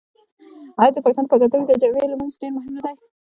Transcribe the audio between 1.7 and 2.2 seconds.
جمعې